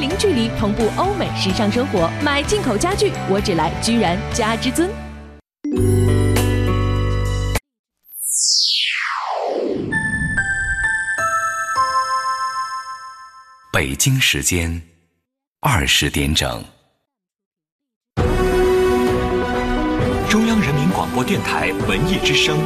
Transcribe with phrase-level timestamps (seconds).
[0.00, 2.10] 零距离同步欧美时尚生活。
[2.22, 4.90] 买进口家具，我只来居然家之尊。
[13.72, 14.80] 北京时间
[15.60, 16.64] 二十点整。
[20.30, 22.56] 中央人民广播电台文艺之声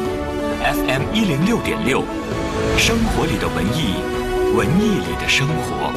[0.63, 2.03] ，FM 一零六点六，
[2.77, 3.95] 生活里的文艺，
[4.55, 5.91] 文艺里的生活。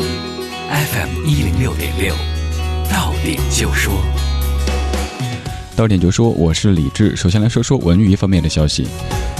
[0.00, 2.14] ，FM 一零六点六，
[2.90, 3.92] 到点就说。
[5.74, 7.16] 到点就说，我是李志。
[7.16, 8.84] 首先来说说文娱方面的消息，《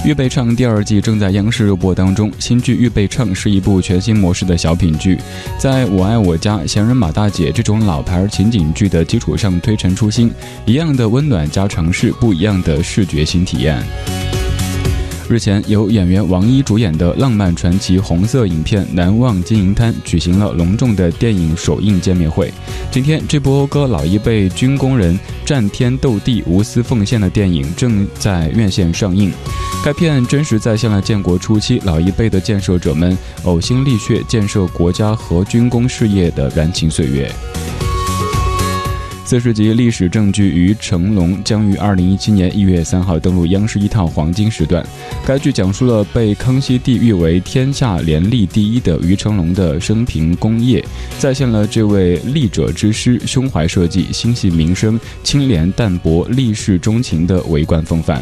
[0.03, 2.31] 预备唱》第二季正在央视热播当中。
[2.39, 5.17] 新剧《预备唱》是一部全新模式的小品剧，
[5.59, 10.31] 在我爱我家、闲人马大姐这种老牌情景剧的基础上推陈出新，
[10.65, 13.81] 一样的温暖加尝试，不一样的视觉新体验。
[15.33, 22.53] 日前，由演员王一主演的浪漫传奇红色影片《难忘金银滩》举行了隆重的电影首映见面会。
[22.91, 29.31] 今天，这部讴歌老一辈军工人战天斗地、无私奉献的电影正在院线上映。
[29.83, 37.27] 该片真实再现了建国初期老一辈的建设者们呕心沥血建设国家和军工事业的燃情岁月。
[39.25, 44.85] 四十集历史证据《于成龙》将于二零一七年一月三号登陆央视一套黄金时段。
[45.25, 50.83] 该剧讲述了被康熙帝誉为天下廉吏第一的于成龙的生平功业，
[51.17, 58.21] 再现了这位立者之师、胸怀社稷、心系民生、清廉淡泊、立世钟情的为官风范。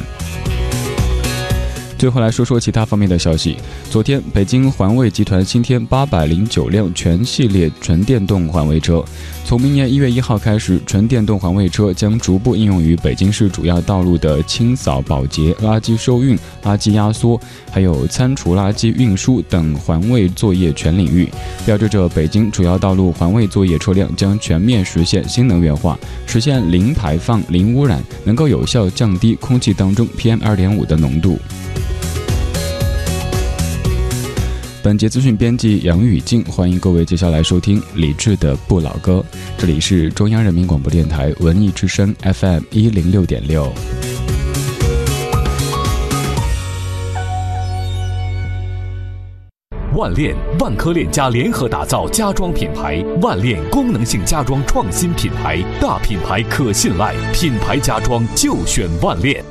[2.02, 3.56] 最后来说说其他方面的消息。
[3.92, 9.06] 昨天，北京环卫集团新添八百零九辆全系列纯电动环卫车。
[9.46, 17.40] 从明年一月一号开始，纯电动环卫车将逐步应用于北京市主要道路的清扫、保洁、垃圾收运、垃圾压缩，
[17.70, 21.30] 还有餐厨垃圾运输等环卫作业全领域，
[21.68, 25.96] 标志着北京主要道路环卫作业车辆将全面实现新能源化，
[26.26, 31.38] 实现零排放、零污染，能够有效降低空气当中 PM 二点五的浓度。
[34.84, 39.24] 本节资讯编辑杨雨静，欢迎各位接下来收听李志的不老歌。
[39.56, 43.72] 这里是中央人民广播电台文艺之声 FM 一零六点六。
[49.96, 59.46] 万链、万科链家联合打造家装品牌，万链功能性家装创新品牌，大品牌可信赖，品牌家装就选万链。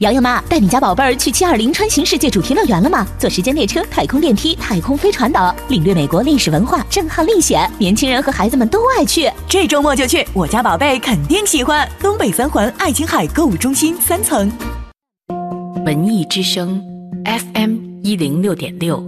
[0.00, 3.06] 瑶瑶妈，带你家宝贝儿去七二零穿行世界主题乐园了吗？
[3.18, 9.26] 坐时间列车、太空电梯、太空飞船等，领略美国历史文化，震撼历险，年轻人和孩子们都爱去。
[9.48, 11.88] 这周末就去，我家宝贝肯定喜欢。
[11.98, 14.52] 东北三环爱琴海购物中心三层。
[15.86, 16.78] 文艺之声
[17.24, 19.02] ，FM 一零六点六。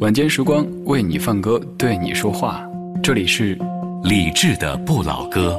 [0.00, 2.60] 晚间时光为你放歌，对你说话。
[3.02, 3.58] 这里是
[4.04, 5.58] 李志的不老歌。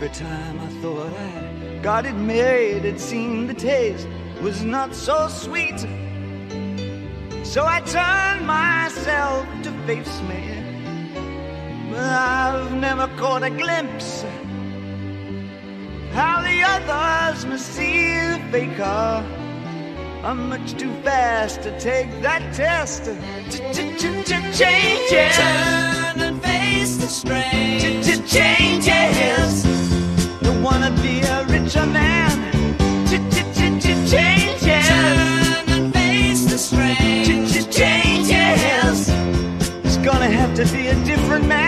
[0.00, 4.06] Every time I thought I got it made, it seemed the taste
[4.40, 5.80] was not so sweet.
[7.42, 10.62] So I turned myself to face me.
[11.90, 14.22] But I've never caught a glimpse
[16.12, 19.24] how the others must see the faker.
[20.22, 23.06] I'm much too fast to take that test.
[24.56, 25.36] Changes.
[25.36, 28.04] Turn and face the strain.
[28.28, 29.87] Changes
[30.70, 32.30] wanna be a richer man.
[33.08, 34.88] Ch-ch-ch-changes.
[34.88, 37.28] Turn and face the strange.
[37.70, 39.08] Changes.
[39.84, 41.67] It's gonna have to be a different man.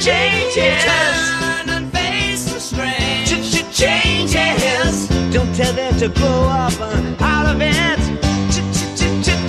[0.00, 0.82] Changes.
[0.82, 3.28] Turn and face the strange.
[3.70, 5.08] Changes.
[5.30, 7.98] Don't tell them to grow up uh, out of it.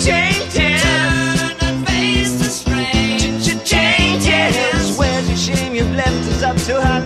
[0.03, 0.81] Changes.
[0.83, 3.63] Turn and face the strange.
[3.63, 4.97] Changes.
[4.97, 5.73] Where's your shame?
[5.73, 6.99] You've left us up to our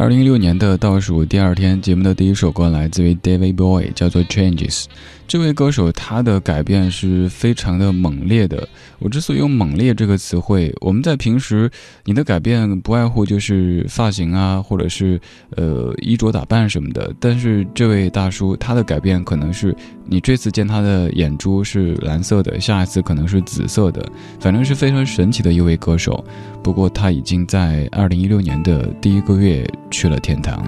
[0.00, 4.84] 二零一六年的倒数第二天，节目的第一首歌来自于 David b o y 叫做《Changes》。
[5.30, 8.68] 这位歌手他的改变是非常的猛烈的。
[8.98, 11.70] 我之所以用“猛烈”这个词汇，我们在平时
[12.04, 17.14] 你的改变不外乎就是发型啊，或者是呃衣着打扮什么的。
[17.20, 19.72] 但是这位大叔他的改变可能是
[20.04, 24.04] 你这次见他的眼珠是蓝色的，下一次可能是紫色的，
[24.40, 26.24] 反正是非常神奇的一位歌手。
[26.60, 30.60] 不过他已经在二零一六年的第一个月去了天堂。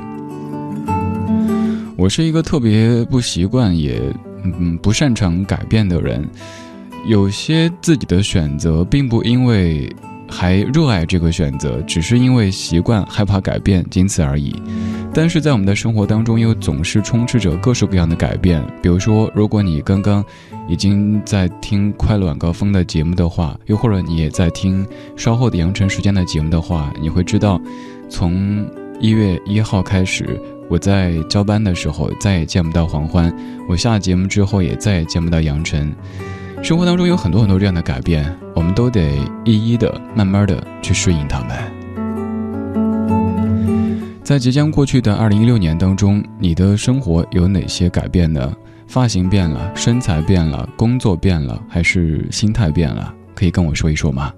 [1.97, 4.01] 我是一个特别不习惯也
[4.45, 6.27] 嗯不擅长改变的人，
[7.07, 9.91] 有些自己的选择并不因为
[10.29, 14.55] 还热爱这个选择，只是因为习惯害怕改变，仅此而已。
[15.13, 18.65] 但是在我们的生活当中，又总是充斥着各式各样的改变。
[18.81, 20.25] 比如说，如果你刚刚
[20.67, 24.87] 已经在听《快乐晚高峰》的节目的话，又或者你也在听
[25.17, 27.61] 稍后的羊城时间的节目的话，你会知道，
[28.09, 28.67] 从
[29.01, 30.41] 一月一号开始，
[30.73, 33.31] 我在交班的时候再也见不到黄欢，
[33.69, 35.95] 我下节目之后也再也见不到杨晨。
[36.63, 39.13] 生活当中有很多很多这样的改变，我们都得
[39.45, 41.51] 一一的、慢慢的去适应他们。
[44.25, 48.51] 在即将过去的二零一六年当中，你的生活有哪些改变呢？
[48.87, 53.13] 发型变了，身材变了，工作变了，还是心态变了？
[53.35, 54.33] 可以跟我说一说吗？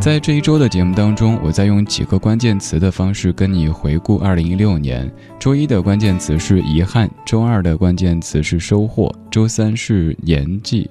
[0.00, 5.12] 在这一周的节目当中，我在用几个关键词的方式跟你回顾2016年。
[5.38, 10.88] 周一的关键词是遗憾，周二的关键词是收获，周三是年纪，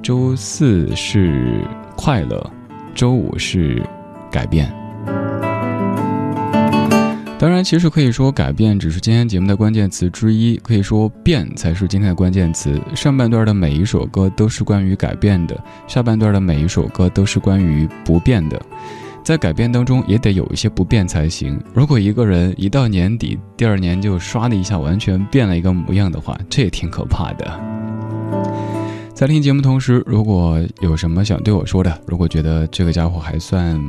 [0.00, 1.64] 周四是
[1.96, 2.48] 快乐，
[2.94, 3.82] 周五是
[4.30, 4.81] 改变。
[7.42, 12.80] 当然，其实可以说改变只是今天节目的关键词之一，可以说变才是今天的关键词。
[12.94, 18.62] 上半段的每一首歌都是关于改变的，下半段的每一首歌都是关于不变的。
[19.24, 21.60] 在改变当中，也得有一些不变才行。
[21.74, 27.60] 如果一个人一到年底，第二年就唰的一下完全变了一个模样的话，这也挺可怕的。
[29.22, 33.80] 在听节目同时，如果有什么想对我说的，如果觉得这个家伙还算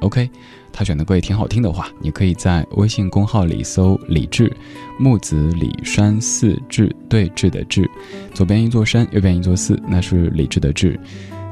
[0.00, 0.30] OK，
[0.72, 4.50] 他选的歌也挺好听的话，你可以在微信公号里搜“李志
[4.98, 7.86] 木子李山寺志对峙的志”，
[8.32, 10.98] 左边一座山，右边一座寺，那是李志的志。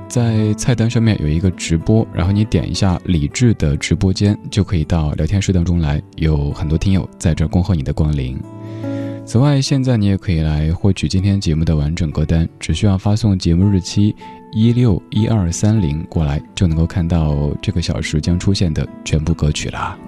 [0.09, 8.41] 在菜单上面有一个直播，然后你点一下李志的直播间，就可以到聊天室当中来，有很多听友在这恭候你的光临。
[9.27, 14.15] 此外，现在你也可以来获取今天节目的完整歌单，只需要发送节目日期
[14.53, 19.99] 一六一二三零过来，就能够看到这个小时将出现的全部歌曲啦。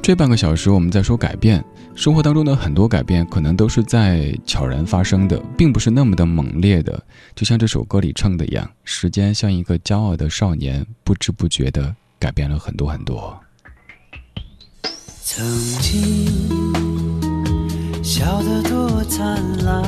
[0.00, 1.62] 这半个小时我们在说改变，
[1.94, 6.98] 生活当中的很多改变，可能都是在悄然发生的，并不是那么的猛烈的。
[7.34, 13.38] 就像这首歌里唱的一样，时间像一个骄傲的少年，不知不觉的改变了很多很多。
[15.28, 15.44] 曾
[15.80, 16.24] 经
[18.00, 19.82] 笑得多灿烂，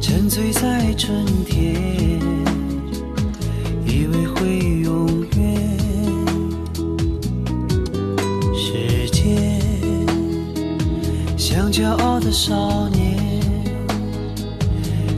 [0.00, 2.18] 沉醉在春天，
[3.84, 5.78] 以为会永远。
[8.54, 9.60] 时间
[11.36, 13.42] 像骄傲的少年，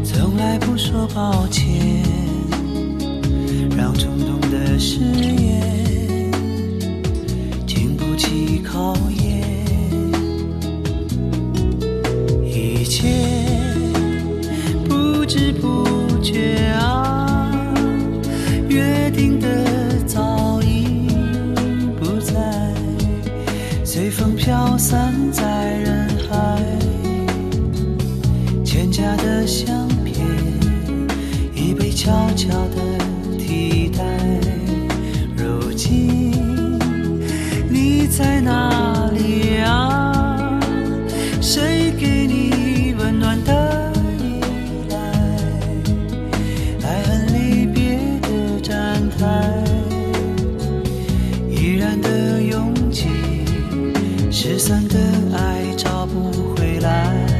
[0.02, 2.02] 从来不说抱歉，
[3.76, 5.47] 让冲动的誓言。
[8.18, 9.40] 起考验，
[12.44, 13.06] 一切
[14.88, 16.68] 不知不觉
[54.40, 54.96] 失散的
[55.36, 57.37] 爱找不回来。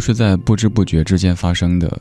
[0.00, 2.00] 都是在不知不觉之间发生的。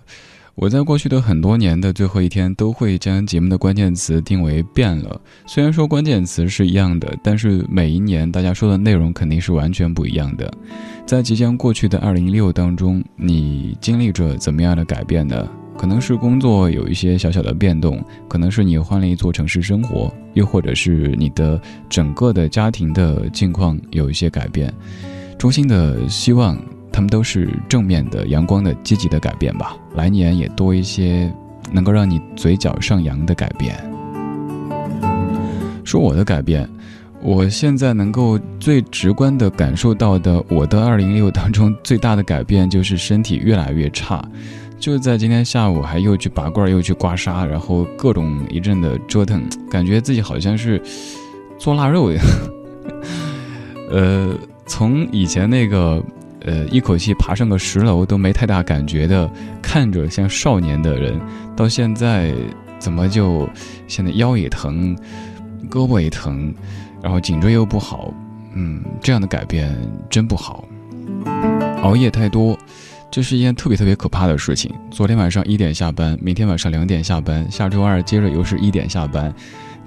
[0.55, 5.19] 我在过去的很多年的最后一天，都会将节目的关键词定为变了。
[5.45, 10.49] 虽然说关键词是一样的，但是每一年大家说的内容肯定是完全不一样的。
[11.05, 15.45] 在即将过去的二零一六当中，你经历着怎么样的改变呢？
[15.77, 24.73] 可能是工作有一些小小的变动，可能是你换了一座城市生活，又或者是你的整个的家庭的境况有一些改变。
[25.37, 26.57] 衷心的希望。
[26.91, 29.75] 他们都是正面的、阳光的、积极的改变吧。
[29.95, 31.31] 来年也多一些
[31.71, 33.75] 能够让你嘴角上扬的改变。
[35.83, 36.69] 说我的改变，
[37.21, 44.23] 我现在能够最直观的感受到的，我的二零六当中最大的改变就是身体越来越差。
[44.79, 50.81] 就在今天下午，还又去拔罐，又去刮痧，然后各种一阵的折腾，感觉自己好像是
[51.57, 52.25] 做腊肉一样。
[53.91, 54.33] 呃，
[54.65, 56.03] 从以前那个。
[56.41, 59.29] 呃，一口气爬上个十楼都没太大感觉的，
[59.61, 61.19] 看着像少年的人，
[61.55, 62.33] 到现在
[62.79, 63.47] 怎么就
[63.87, 64.95] 现在腰也疼，
[65.69, 66.53] 胳膊也疼，
[67.01, 68.13] 然后颈椎又不好，
[68.53, 69.75] 嗯，这样的改变
[70.09, 70.63] 真不好。
[71.83, 72.57] 熬夜太多，
[73.11, 74.73] 这是一件特别特别可怕的事情。
[74.89, 79.33] 昨天晚上一点下班，明天晚上两点下班，下周二接着又是一点下班。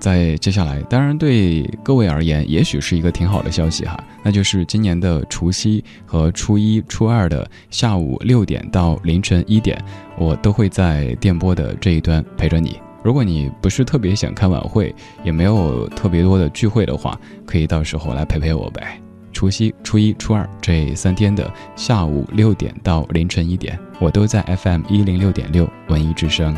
[0.03, 9.81] 在接下来，当然对各位而言，也许是一个挺好的消息哈，那就是今年的除夕和初一、初二的下午六点到凌晨一点，
[10.19, 12.81] 我都会在电波的这一端陪着你。
[13.05, 14.93] 如果你不是特别想看晚会，
[15.23, 17.17] 也没有特别多的聚会的话，
[17.47, 19.01] 可以到时候来陪陪我呗。
[19.33, 26.53] 除夕、初一、初二这三天的下午六点到凌晨一点，我都在 FM 一零六点六文艺之声。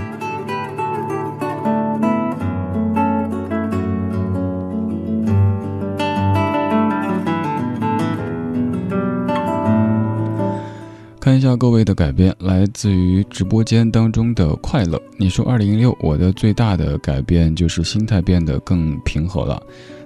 [11.25, 15.01] 看一下各位的改变，来自于直播间当中的快乐。
[15.17, 19.63] 你说二零一六，我的最大的改变就是心态变得更平和了，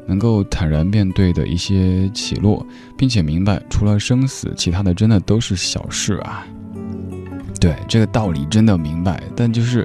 [0.07, 2.65] 能够坦然面对的一些起落，
[2.97, 6.47] 并且明白除了生死，其他的真的都是小事啊。
[7.59, 9.85] 对这个道理真的明白，但就是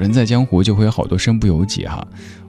[0.00, 2.04] 人在江湖就会有好多身不由己哈。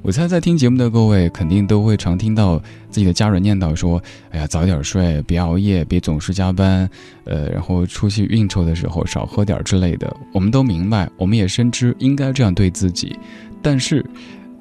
[0.07, 2.57] 我猜在听节目的各位肯定都会常听到
[2.89, 6.89] 自己的家人念叨说：“哎呀，早点睡，别熬夜，别总是加班，
[7.25, 13.19] 呃，然后出去应酬的时候少喝点之类的。”我们都明白，我们也深知应该这样对自己。
[13.61, 14.01] 但是，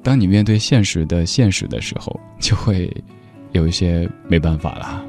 [0.03, 2.93] 当你面对现实的现实的时候，就会
[3.53, 5.05] 有一些没办法了。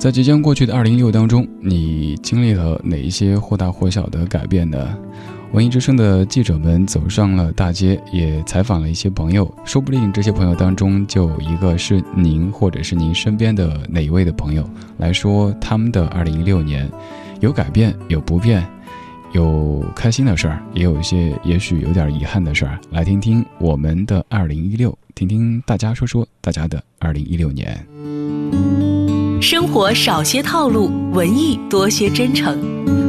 [0.00, 4.98] 在即将过去的二零一六当中，你经历了哪一些或大或小的改变呢？
[5.54, 14.68] 文艺之声的记者们走上了大街，也采访了一些朋友，说不定这些朋友当中就有一个是您，或者是您身边的哪一位的朋友
[14.98, 16.90] 来说他们的二零一六年，
[17.38, 18.66] 有改变，有不变，
[19.32, 22.76] 有开心的事儿，也有一些也许有点遗憾的事儿。
[22.90, 27.86] 来听听我们的二零一六，听听大家说说大家的二零一六年。
[29.44, 32.58] 生活少些套路，文艺多些真诚。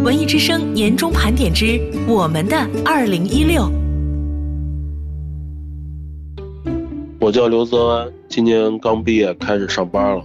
[0.04, 3.72] 文艺之声年终盘点之我们的二零一六。
[7.22, 10.22] 我叫刘泽安，今年刚毕业开始上班了。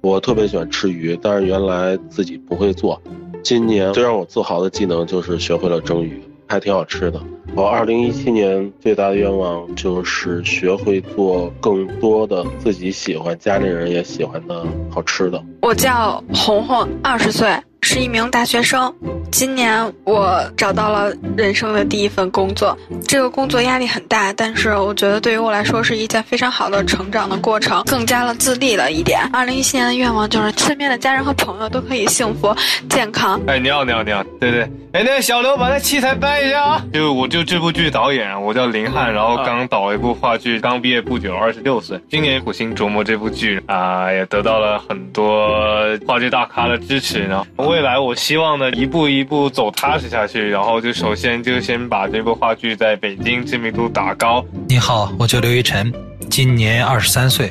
[0.00, 3.00] 我特别喜欢吃鱼，但是原来自己不会做。
[3.40, 6.20] 今年最让我自豪的技能就是学会了蒸鱼，
[6.52, 7.18] 还挺好吃的。
[7.54, 15.42] 我二零一七年最大的愿望就是学会做更多的自己喜欢、家里人也喜欢的好吃的。
[15.62, 17.48] 我叫红红，二十岁。
[17.84, 18.94] 是一名大学生，
[19.32, 22.78] 今年我找到了人生的第一份工作。
[23.08, 29.28] 这个工作压力很大，但是我觉得对于我来说是一件非常好的成长的过程，更加了自立了一点。
[29.32, 32.54] 二零一七年的愿望就是身边的家人和朋友都可以幸福
[32.88, 33.38] 健康。
[33.48, 34.62] 哎，你好，你好，你好，对对。
[34.92, 36.84] 哎，那个小刘把那器材搬一下啊！
[36.92, 41.98] 就我就这部剧导演，我叫林汉，然后刚导了一部话剧，刚毕业不久，二十六岁。
[42.10, 45.58] 今年苦心琢磨这部剧啊，也得到了很多
[46.06, 47.24] 话剧大咖的支持。
[47.24, 50.46] 然后未来我希望呢，一步一步走踏实下去。
[50.46, 54.44] 然后就首先就先把这部话剧在北京知名度打高。
[54.68, 55.90] 你好，我叫刘一晨，
[56.28, 57.50] 今年二十三岁，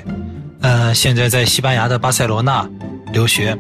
[0.62, 2.70] 嗯，现在在西班牙的巴塞罗那
[3.12, 3.58] 留学。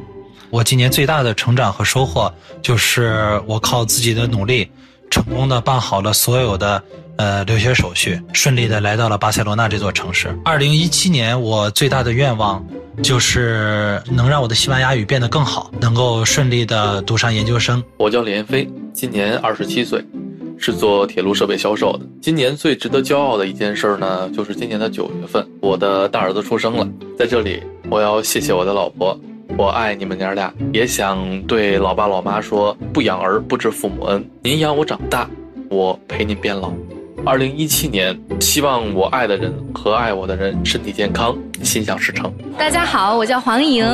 [0.51, 4.69] 我今年最大的成长和收获，就是我靠自己的努力，
[5.09, 6.83] 成功的办好了所有的
[7.21, 10.35] 呃留学手续，顺利的来到了巴塞罗那这座城市。
[10.43, 12.65] 二零一七年，我最大的愿望
[13.03, 17.83] 就是能让我的西班牙语变得更好，能够顺利的读上研究生。
[17.97, 20.03] 我叫李彦飞，今年二十七岁，
[20.57, 22.05] 是做铁路设备销售的。
[22.19, 26.87] 今年最值得骄傲的一件事呢，就是今年的九月份，我的大儿子出生了。
[27.19, 29.15] 在这里，我要谢谢我的老婆。
[29.57, 34.27] 我爱你们娘俩，也想对老爸老妈说：不养儿不知父母恩。
[34.41, 35.29] 您养我长大，
[35.69, 36.73] 我陪您变老。
[37.23, 42.33] 二零一七年，希望我爱的人和爱我的人身体健康，心想事成。
[42.57, 43.85] 大家好，我叫黄莹，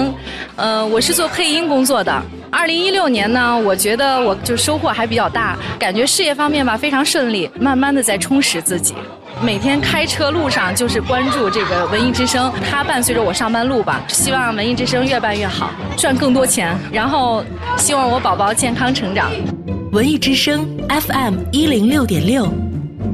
[0.56, 2.24] 呃，我是做配音工作的。
[2.50, 8.94] 二零一六年呢，我觉得我就收获还比较大，感觉事业方面吧非常顺利，慢慢的在充实自己。
[9.42, 14.02] 每天开车路上就是关注这个文艺之声，它伴随着我上班路吧。
[14.08, 17.44] 希望文艺之声越办越好，赚更多钱，然后
[17.78, 19.30] 希望我宝宝健康成长。
[19.92, 22.48] 文艺之声 FM 一零六点六，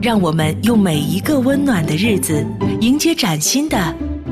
[0.02, 2.46] 让我们用每一个温暖的日子，
[2.82, 3.78] 迎接崭新的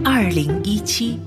[0.03, 1.19] 二零一七。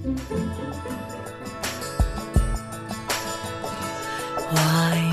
[4.36, 5.03] 怀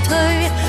[0.00, 0.67] 退。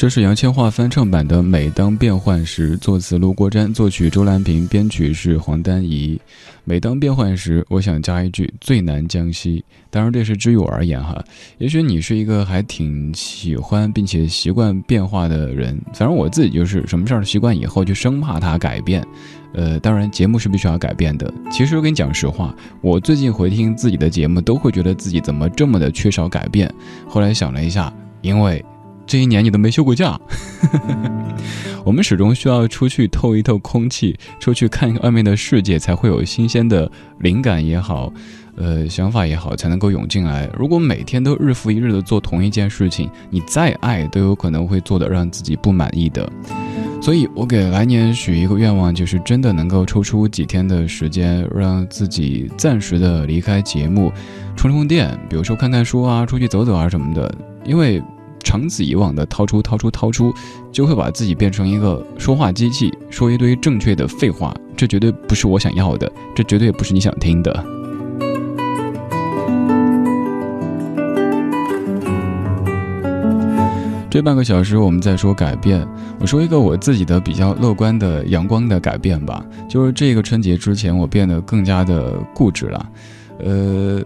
[0.00, 6.18] 这是杨千嬅翻唱版的《每当变幻时》，作词卢国詹，作曲周兰萍，编曲是黄丹仪。
[6.64, 9.62] 每当变幻时，我想加一句“最难将息”。
[9.90, 11.22] 当然，这是至于我而言哈。
[11.58, 19.06] 也许你是一个还挺喜欢并且习惯变化的人，反正我自己就是什么事儿习惯以后就生怕它改变。
[19.52, 21.30] 呃，当然节目是必须要改变的。
[21.52, 26.72] 其实我跟你讲实话，我最近回听自己的节目，都会觉得自己怎么这么的缺少改变。
[27.06, 28.64] 后来想了一下，因为。
[29.10, 30.16] 这一年你都没休过假，
[31.84, 38.12] 我们始终需要出去透一透空气，出去看外面的世界，才会有新鲜的灵感也好，
[38.54, 40.48] 呃，想法也好，才能够涌进来。
[40.56, 46.30] 如果每天都日复一日的做同一件事情，你再爱都有可能会做的让自己不满意的。
[47.02, 54.12] 所以我给来年许一个愿望，就是真的能够抽出几天的时间，让自己暂时的离开节目，
[54.54, 58.00] 充充电，比如说看看书啊，出去走走啊什么的，因为。
[58.42, 60.32] 长此以往的掏出掏出掏出，
[60.72, 64.54] 就会把自己变成一个说话机器，说一堆正确的废话。
[64.76, 67.64] 这绝对不是我想要的，这绝对不是你想听的。
[74.08, 75.86] 这半个小时我们在说改变，
[76.18, 82.90] 我说一个我自己的比较乐观的阳光的改变吧，就是这个春节之前我变得更加的固执了，
[83.38, 84.02] 呃。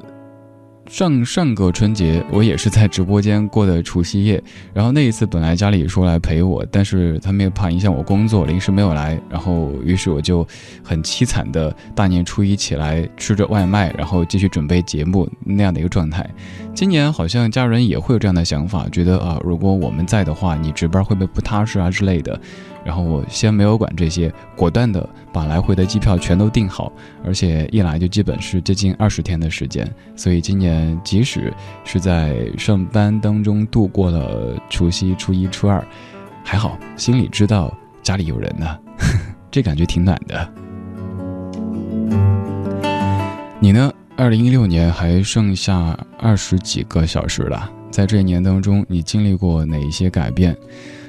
[0.86, 4.42] 上上个春节，我也是在直播间过的除夕夜。
[4.72, 9.18] 然后那一次本来家里说来陪我，但是他们也怕影响我工作，临时没有来。
[9.30, 10.46] 然后于是我就
[10.82, 16.28] 很凄惨的大年初一起来吃着外卖，然后继续准备节目那样的一个状态。
[16.74, 22.38] 今年好像家人也会有这样的想法，觉得啊，如果我们在的话，你值班会不会不踏实啊之类的。
[22.84, 26.92] 然后我先没有管这些，果断的把来回的机票全都订好，
[27.24, 31.52] 而且一来就基本是接近二十天的时间，所以今年即使
[31.84, 35.84] 是在上班当中度过了除夕、初一、初二，
[36.44, 38.78] 还好心里知道家里有人呢，
[39.50, 40.52] 这感觉挺暖的。
[43.58, 43.90] 你呢？
[44.16, 50.56] 二零一六年还剩下二十几个小时了，在这一年当中，你经历过哪一些改变？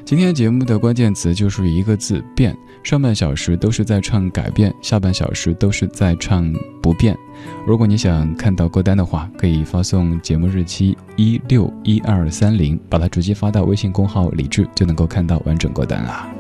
[0.06, 2.56] 今天节目的关键词就是一个字“变”。
[2.84, 7.18] 上半小时都是在唱改变，下半小时都是在唱不变。
[7.66, 16.32] 如果你想看到歌单的话，可以发送节目日期一六一二三零，把它直接发到微信公号“李智”，就能够看到完整歌单啦。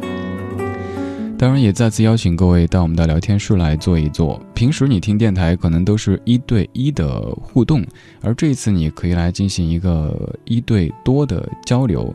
[1.37, 4.39] 当然，也再次邀请各位到我们的聊天室来坐一坐。
[4.53, 7.83] 平时你听电台可能都是一对一的互动，
[8.21, 12.13] 而这一次你可以来进行一个一对多的交流。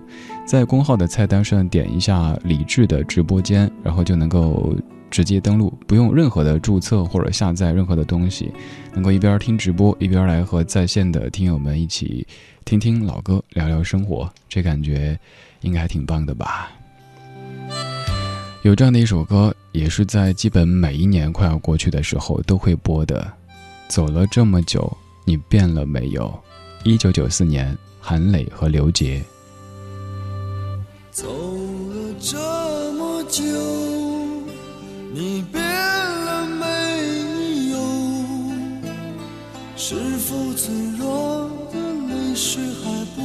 [0.51, 4.75] 在公号的菜单上点一下李智的直播间，然后就能够
[5.09, 8.53] 直接登录，不用任何的注册或者下载任何的东西，
[8.93, 12.27] 能够一边听直播一边来和在线的听友们一起
[12.65, 15.17] 听听老歌，聊聊生活，这感觉
[15.61, 16.73] 应该还挺棒的吧。
[18.63, 23.25] 有这样的一首歌，也是在基本每一年快要过去的时候都会播的。
[23.87, 24.93] 走了这么久，
[25.25, 26.37] 你变了没有？
[26.83, 29.23] 一九九四年，韩磊和刘杰。
[31.13, 32.39] 走了这
[32.93, 33.43] 么久，
[35.13, 36.67] 你变了没
[37.71, 37.79] 有？
[39.77, 43.23] 是否脆弱的泪水还不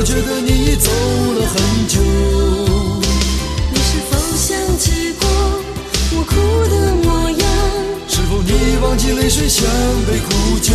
[0.00, 2.00] 道你不觉得你已走了很久？
[3.70, 5.28] 你是否想起过
[6.12, 6.34] 我哭
[6.70, 7.44] 的模样？
[8.08, 8.50] 是否你
[8.82, 9.62] 忘记泪水像
[10.06, 10.72] 杯苦酒？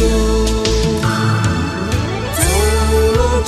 [2.36, 2.42] 走
[3.18, 3.42] 了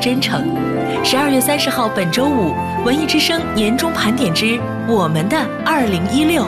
[0.00, 0.44] 真诚。
[1.04, 6.46] 十二月三十号，本周五，文艺之声年终盘点之我们的二零一六，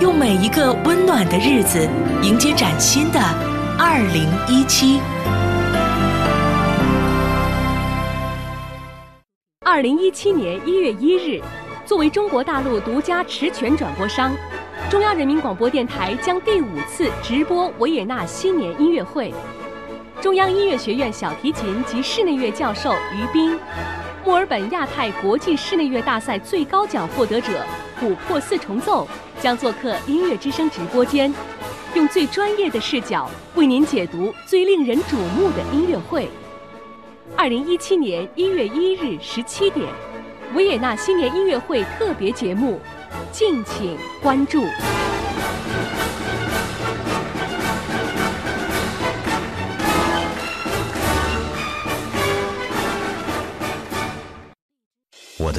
[0.00, 1.88] 用每一个温暖的日子
[2.22, 3.20] 迎接崭新的
[3.78, 5.00] 二零一七。
[9.64, 11.40] 二零一七年一月一日，
[11.86, 14.34] 作为中国大陆独家持权转播商，
[14.90, 19.32] 中央人民广播电台将第五次直播维也纳新年音乐会。
[20.22, 23.58] 中央音乐学院小提琴及室内乐教授于斌，
[24.24, 27.66] 墨尔本亚太国际室内乐大赛最高奖获得者
[28.00, 29.06] 琥珀四重奏
[29.40, 31.34] 将做客音乐之声直播间，
[31.96, 36.30] 用最专业的视角为您解读最令人瞩目的音乐会。
[37.36, 39.88] 二零一七年一月一日十七点，
[40.54, 42.80] 维也纳新年音乐会特别节目，
[43.32, 44.62] 敬请关注。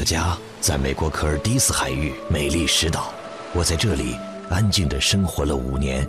[0.04, 3.14] 家在美国科尔蒂斯海域美丽石岛，
[3.54, 4.16] 我在这里
[4.50, 6.08] 安静地生活了五年，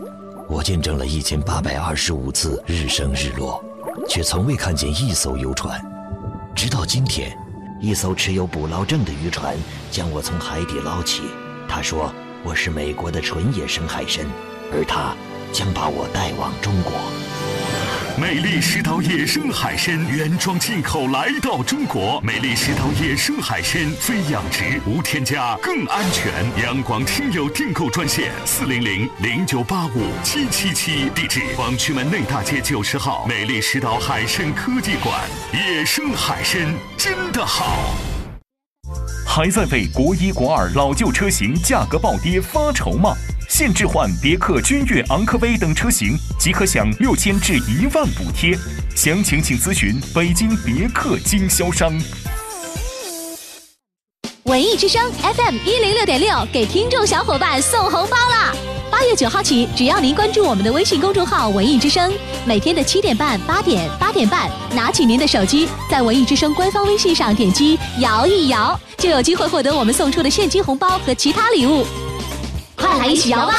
[0.49, 3.63] 我见证了一千八百二十五次日升日落，
[4.09, 5.81] 却从未看见一艘游船。
[6.55, 7.37] 直到今天，
[7.81, 9.57] 一艘持有捕捞证的渔船
[9.91, 11.23] 将我从海底捞起。
[11.69, 12.13] 他说
[12.45, 14.25] 我是美国的纯野生海参，
[14.73, 15.15] 而他
[15.53, 16.93] 将把我带往中国。
[18.17, 22.21] 美丽石岛野生海参原装进口来到中国。
[22.21, 26.33] 美丽石岛野生海参非养殖，无添加，更安全。
[26.63, 35.21] 阳光听友订购专线：四零零零九八五七七七，地址：广渠门内大街九十号美丽石岛海参科技馆。
[35.53, 38.14] 野生海参真的好。
[39.37, 43.17] 还在为国一、国二老旧车型价格暴跌发愁吗？
[43.49, 48.57] 现置换别克君越、昂科威等车型，即可享六千至一万补贴。
[48.95, 51.93] 详情请咨询北京别克经销商。
[54.45, 58.55] 文艺之声 FM 一零六点六给听众小伙伴送红包啦！
[58.95, 62.13] 八月九号起，只要您关注我们的微信公众号“文艺之声”，
[62.47, 71.85] 每天的七点半、八点、八点半，拿起您的手机，在文艺之声官方微信上点击“摇一摇”，就有机会获得我们送出的现金红包和其他礼物。
[72.77, 73.55] 快来一起摇吧！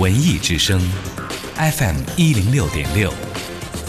[0.00, 0.80] 文艺之声
[1.54, 3.12] ，FM 一零六点六，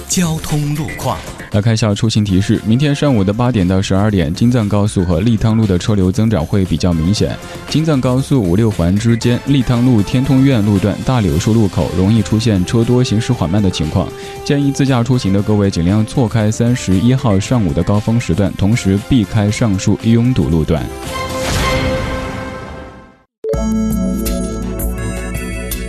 [0.08, 1.18] 交通路况。
[1.58, 7.36] 来看一下出行提示：明天上午的八点到十二点，京藏高速和利汤路的车流增长会比较明显。
[7.68, 14.08] 京藏高速五六环之间，利汤路天通苑路段大柳树路口容易出现车多、行驶缓慢的情况，
[14.46, 20.86] 建议自驾出行的各位尽量错开三十一号上午的高峰时段，同时避开上述拥堵路段。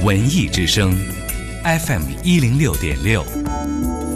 [0.02, 0.98] 文艺之声
[1.62, 3.22] ，FM 一零六点六，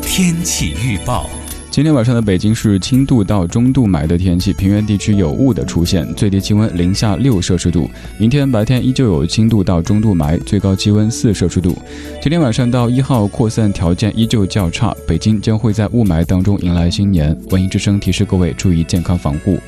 [0.01, 1.29] 天气预报。
[1.73, 7.89] 今天晚上的北京是轻度到中度霾的天气，平原地区有雾的出现，最低气温零下六摄氏度。
[8.19, 11.75] 明天白天依旧有轻度到中度霾，最高气温四摄氏度。
[12.21, 17.35] 今天晚上到一号扩散条件依旧较差，北京将会在雾霾当中迎来新年。
[17.49, 19.59] 文艺之声提示各位注意健康防护。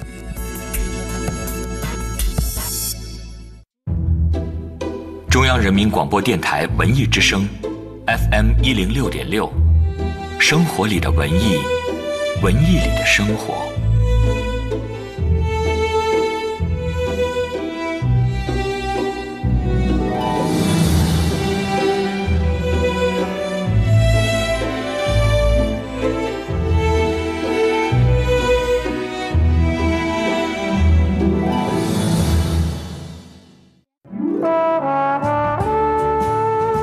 [5.31, 7.49] 中央人民广播电台文艺之声
[8.07, 9.51] ，FM 一零六点六，
[10.39, 11.57] 生活里的文艺，
[12.45, 13.55] 文艺里的生活。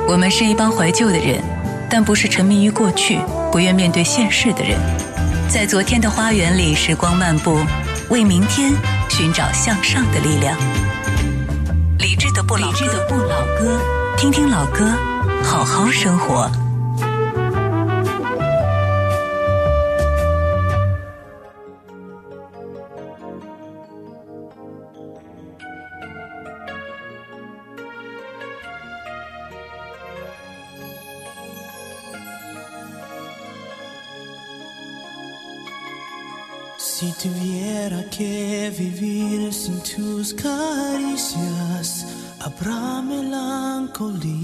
[0.08, 1.40] 我们是一帮怀旧的人，
[1.88, 3.20] 但不是沉迷于过去、
[3.52, 4.76] 不愿面对现实的人。
[5.52, 7.58] 在昨天的花园里，时光漫步，
[8.08, 8.72] 为明天
[9.10, 10.56] 寻找向上的力量。
[11.98, 12.72] 理智的不老
[13.58, 13.78] 歌，
[14.16, 14.90] 听听老歌，
[15.44, 16.50] 好好生活。
[38.10, 42.06] Que vivir sin tus caricias,
[42.40, 44.42] habrá melancolía.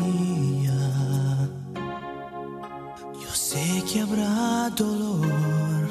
[3.23, 5.89] Yo sé que habrá dolor.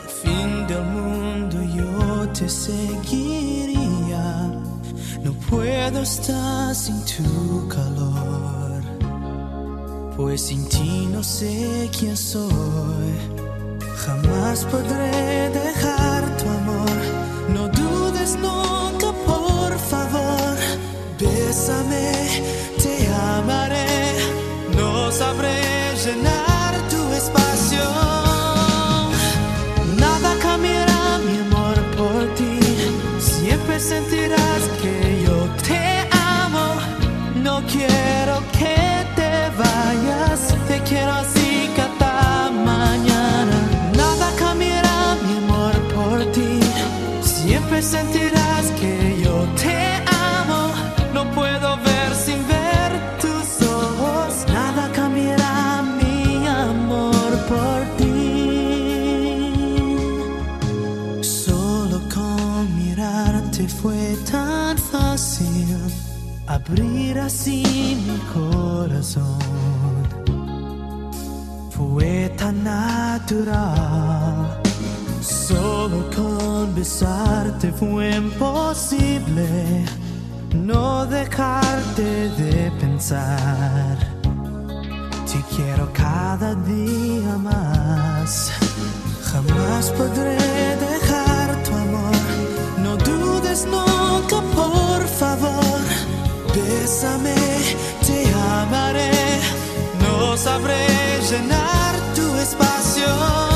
[0.00, 4.24] Al fin del mundo yo te seguiría.
[5.22, 8.82] No puedo estar sin tu calor.
[10.16, 13.33] Pues sin ti no sé quién soy.
[14.06, 16.96] Jamás podré dejar tu amor.
[17.48, 20.56] No dudes nunca, por favor.
[21.18, 22.12] Bésame,
[22.82, 24.12] te amaré.
[24.76, 25.58] No sabré
[26.04, 27.84] llenar tu espacio.
[29.96, 32.58] Nada cambiará mi amor por ti.
[33.18, 34.33] Siempre sentirás
[66.66, 67.62] abrir así
[68.06, 69.38] mi corazón
[71.70, 74.60] fue tan natural.
[75.20, 79.84] Solo con besarte fue imposible
[80.54, 83.98] no dejarte de pensar.
[85.30, 88.52] Te quiero cada día más.
[89.32, 92.16] Jamás podré dejar tu amor.
[92.82, 96.13] No dudes nunca, por favor.
[96.54, 97.34] Bésame,
[98.06, 99.10] te amaré.
[100.00, 100.86] No sabré
[101.28, 103.53] llenar tu espacio.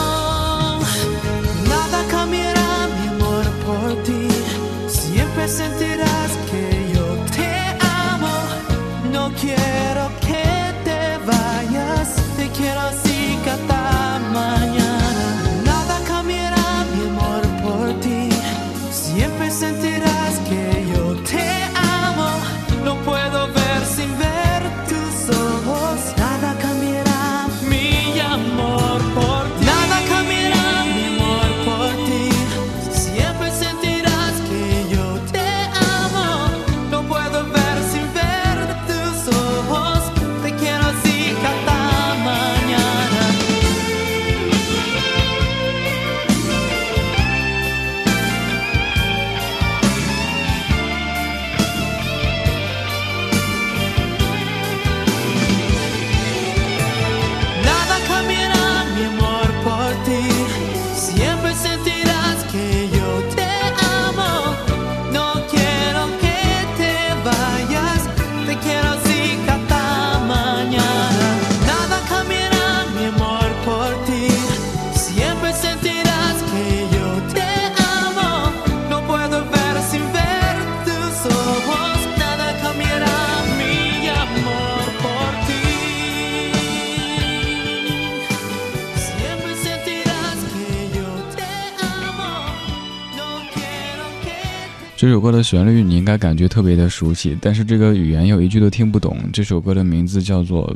[94.99, 99.17] 这首歌的旋律你应该感觉特别的熟悉，但是这个语言有一句都听不懂。
[99.33, 100.75] 这首歌的名字叫做……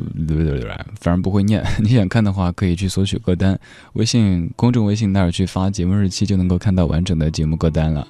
[1.01, 1.61] 反正不会念。
[1.83, 3.59] 你想看的话，可以去索取歌单，
[3.95, 8.07] 微信公众微信那儿去发节目日期，就能够看到完整的节目歌单了。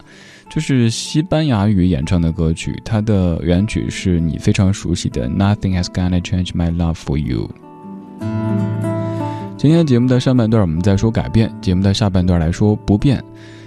[0.51, 7.49] 这是西班牙语演唱的歌曲，它的原曲是你非常熟悉的《Nothing Has Gonna Change My Love For You》。
[9.57, 13.23] 今天节目的上半段我们在说改变，节目的下半段来说不变。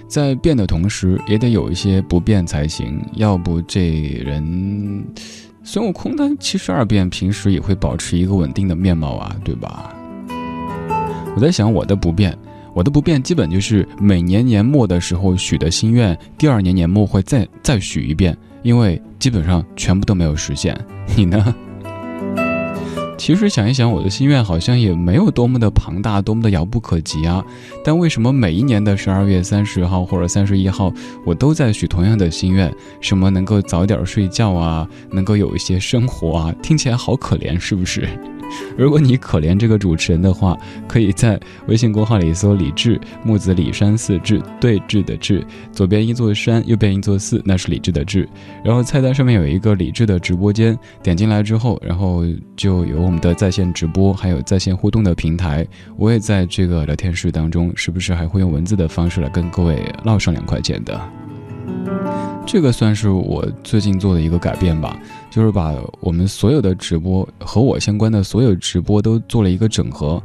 [0.07, 3.89] 在变的同时，也得有一些不变才行，要不这
[4.25, 5.05] 人
[5.63, 9.93] 孙悟空他七十二变，平时也会保持一个稳定的面貌啊，对吧？
[11.35, 12.35] 我在想我的不变，
[12.73, 20.79] 我的不变基本就是每年年末的时候许的心愿，第二年年末会再再许一遍，因为基本上全部都没有实现。
[21.15, 21.53] 你呢？
[23.17, 27.43] 其实想一想，我的心愿好像也没有多么的庞大，多么的遥不可及啊。
[27.83, 30.93] 但为什么每一年的十二月三十号或者三十一号，
[31.25, 32.71] 我都在许同样的心愿？
[33.01, 36.55] 什么能够早点睡觉啊，能够有一些生活啊？
[36.61, 38.07] 听起来好可怜，是不是？
[38.77, 48.27] 如果你可怜这个主持人的话，可以在微信公号里搜“李志木子李山寺志对峙的志”，左边一座山，右边一座寺，那是李志的志。
[48.63, 52.23] 然后菜单上面有一个李志的直播间，点进来之后，然后
[52.55, 55.65] 就有我们的在线直播，还有在线互动的平台。
[55.97, 60.99] 我也在这个聊天室当中，时不时还会用文字的方式来跟各位唠上两块钱的。
[62.45, 64.97] 这个算是我最近做的一个改变吧。
[65.29, 70.21] 就是把我们所有的直播和我相关的所有直播都做了一个整合。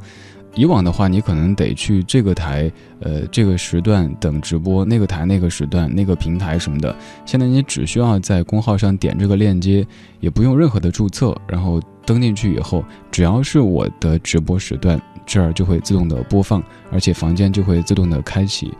[0.55, 6.95] 以往的话，你可能得去这个台，呃，这个时段等直播，那个台那个时段那个平台什么的。
[7.25, 9.87] 现在你只需要在公号上点这个链接，
[10.21, 18.73] 也不用任何的注册，然后登进去以后，只要是我的直播时段，这儿就会自动的播放，而且房间就会自动的开启。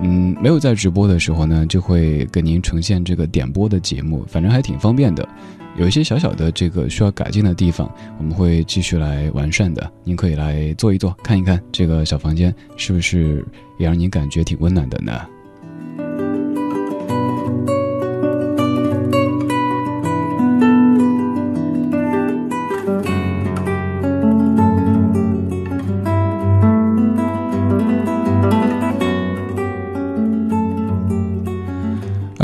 [0.00, 5.28] 嗯，没有在直播的时候呢，就会给您呈现这个点播的节目，反正还挺方便的。
[5.76, 9.90] 有一些小小的这个需要改进的地方，我们会继续来完善的。
[10.02, 13.44] 您可以来坐一坐，看一看这个小房间是不是
[13.78, 15.12] 也让您感觉挺温暖的呢？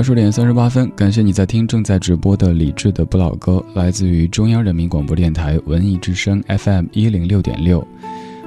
[0.06, 7.84] 十点三十八分，感谢你在听正在直播的李智的不老歌，来自于中央人民广播电台文艺之声 FM 一零六点六。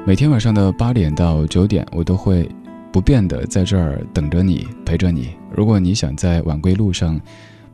[0.05, 2.47] 每天晚上的八点到九点，我都会
[2.93, 5.31] 不变的在这儿等着你，陪着你。
[5.53, 7.19] 如果你想在晚归路上。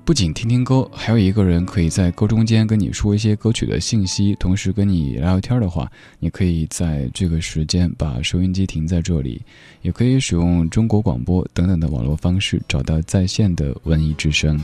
[0.05, 9.41] 不仅听听歌，还有一个人可以在歌中间跟你说一些歌曲的信息，同时跟你聊聊天的话，你可以在这个时间把收音机停在这里，
[9.81, 14.59] 也可以使用中国广播等等的网络方式找到在线的文艺之声。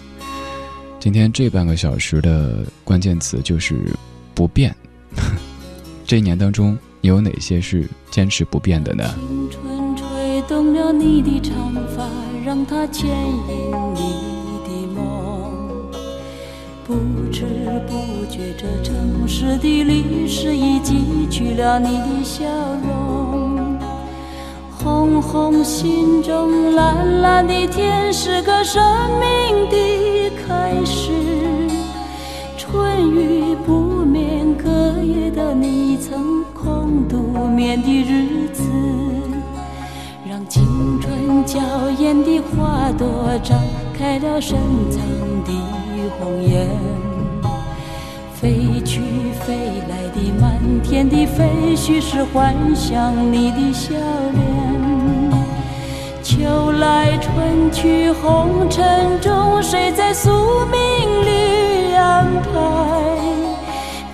[0.99, 3.75] 今天这半个小时的关键词就是
[4.35, 4.75] 不变。
[6.05, 9.03] 这一年当中，你有哪些是坚持不变的呢？
[9.17, 12.07] 青春吹动了你的长发，
[12.45, 14.20] 让它牵引你。
[16.91, 16.97] 不
[17.31, 17.45] 知
[17.87, 22.43] 不觉，这城市的历史已记取了你的笑
[22.85, 23.79] 容。
[24.77, 28.83] 红红心中，蓝蓝的天，是个生
[29.21, 31.13] 命的开始。
[32.57, 34.69] 春雨不眠，隔
[35.01, 38.63] 夜的你曾空独眠的日子，
[40.29, 41.57] 让青春娇
[41.97, 43.07] 艳的花朵
[43.41, 43.53] 绽
[43.97, 44.57] 开了深
[44.89, 45.01] 藏
[45.45, 45.90] 的。
[46.17, 46.67] 红颜，
[48.33, 49.01] 飞去
[49.45, 49.55] 飞
[49.89, 53.93] 来的满天的飞絮是幻想你的笑
[54.33, 54.41] 脸。
[56.23, 60.29] 秋来春去红尘中，谁在宿
[60.71, 62.49] 命里安排？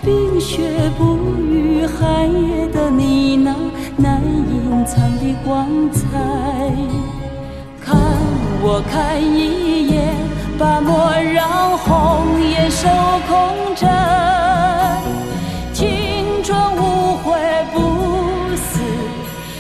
[0.04, 0.62] 冰雪
[0.98, 3.56] 不语，寒夜的你那
[3.98, 6.02] 难隐藏的光彩。
[7.80, 7.96] 看
[8.62, 10.27] 我看一眼。
[10.58, 12.88] 把莫让红颜守
[13.28, 13.88] 空枕，
[15.72, 17.38] 青春无悔
[17.72, 18.80] 不死，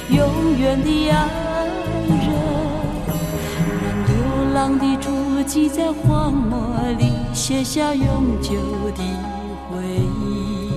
[0.09, 1.15] 永远的爱
[2.07, 2.27] 人。
[3.83, 6.57] 让流浪的足迹在荒漠
[6.97, 8.55] 里写下永久
[8.95, 9.03] 的
[9.69, 10.71] 回忆。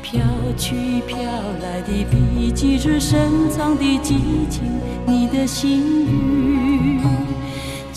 [0.00, 0.20] 飘
[0.56, 1.18] 去飘
[1.60, 7.27] 来的笔迹是深藏的激情，你的心语。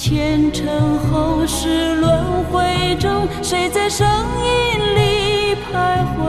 [0.03, 6.25] 前尘后世轮回中，谁在声音里徘徊？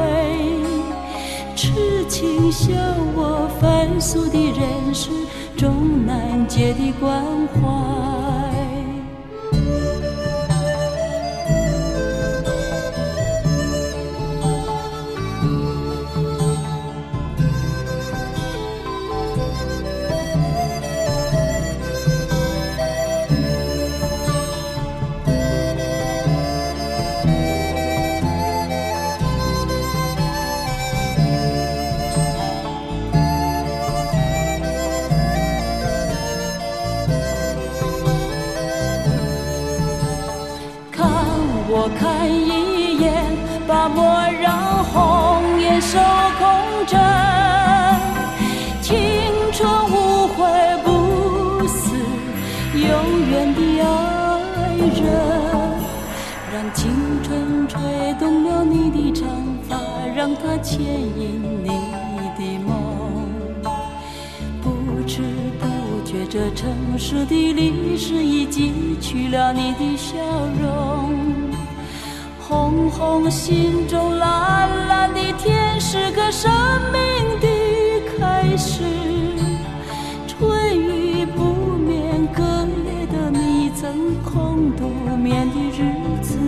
[1.57, 1.73] 痴
[2.07, 2.71] 情笑
[3.15, 5.09] 我凡俗的人世
[5.57, 8.12] 终难解的关怀。
[66.63, 70.15] 城市的历史已记取了你的笑
[70.63, 71.13] 容。
[72.39, 76.49] 红红心中，蓝蓝的天，是个生
[76.93, 77.49] 命的
[78.17, 78.85] 开始。
[80.29, 81.43] 春雨不
[81.79, 82.45] 眠，隔
[82.87, 84.87] 夜的你曾空独
[85.17, 85.83] 眠的日
[86.23, 86.39] 子。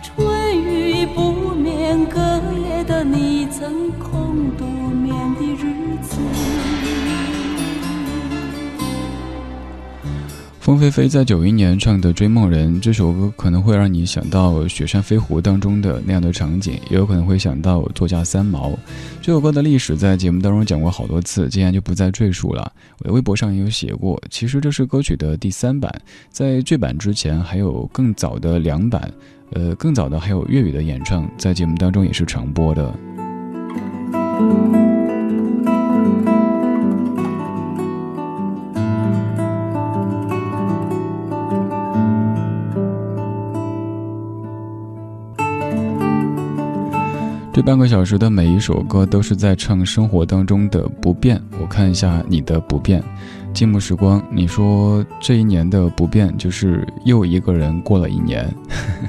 [0.00, 2.20] 春雨不眠，隔
[2.68, 4.13] 夜的你曾空
[10.64, 18.72] 凤飞飞在九一年唱的《追梦人》这首歌，可能会让你想到《雪山飞狐》当中的那样的场景，也有可能会想到作家三毛。
[19.20, 22.72] 这首歌的历史在节目当中讲过好多次，今天就不再赘述了。
[23.00, 25.94] 我的微博上也有写过，其实这是歌曲的第三版，
[26.30, 29.12] 在这版之前还有更早的两版，
[29.52, 32.94] 呃，更早的还有粤语的演唱，在节目当中也是常播的。
[47.54, 51.40] 这半个小时的每一首歌都是在唱生活当中的不变。
[51.60, 53.00] 我看一下你的不变，
[53.52, 54.20] 静默时光。
[54.28, 58.52] 你说这一年的不变就是又一个人过了一年，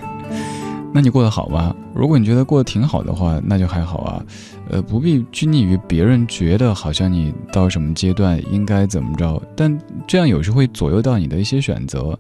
[0.93, 1.75] 那你过得好吗？
[1.95, 4.23] 如果你觉得过得挺好的话，那就还好啊。
[4.69, 9.75] 呃，不必拘泥于别人觉得好像你到什么阶段应该怎么着，但
[10.05, 12.11] 这样有时会左右到你的一些选择。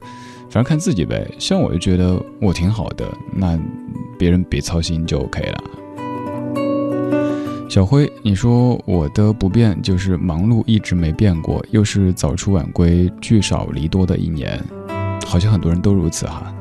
[0.49, 1.29] 反正看自己呗。
[1.37, 3.59] 像我就觉得我挺好的，那
[4.17, 5.63] 别人别操心就 OK 了。
[7.75, 14.57] 小辉，你说我的不变就是忙碌一直没变过，又是早出晚归、聚少离多的一年，
[15.25, 16.55] 好像很多人都如此哈。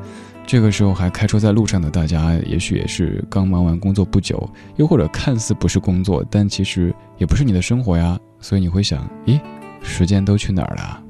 [0.45, 4.45] 这个时候还开车在路上的大家，也许也是刚忙完工作不久，
[4.75, 8.19] 又或者看似不是工作，但其实也不是你的生活呀。
[8.41, 9.39] 所以你会想，咦，
[9.81, 11.01] 时间都去哪儿了？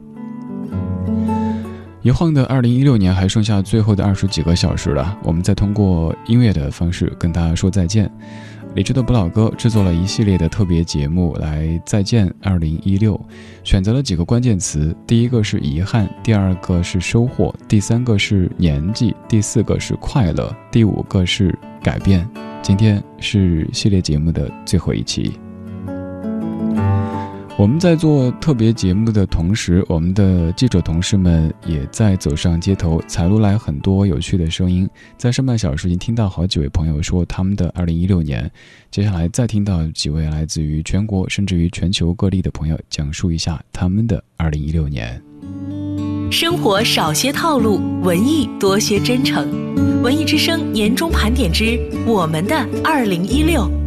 [2.04, 8.08] 一晃的二零一六年还剩下最后的二十几个小时了，我们再通过音乐的方式跟大家说再见。
[8.76, 13.18] 理智的不老哥制作了一系列的特别节目来再见二零一六，
[13.64, 22.28] 选择了几个关键词：第一个是遗憾，第二个是收获，第三个是年纪，第四个是快乐，第五个是改变。
[22.62, 25.40] 今天是系列节目的最后一期。
[27.58, 34.88] 我们在做特别节目的同时，我们的记者同事们也在走上街头，采录来很多有趣的声音。
[35.18, 38.52] 在上半小时已经听到好几位朋友说他们的2016年，
[38.92, 45.22] 接下来再听到几位来自于全国甚至于全球各地的朋友讲述一下他们的2016年。
[46.30, 49.48] 生活少些套路，文艺多些真诚。
[50.04, 52.54] 文艺之声年终盘点之我们的
[52.84, 53.85] 2016。